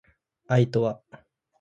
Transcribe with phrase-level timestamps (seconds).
[0.47, 1.03] 愛とは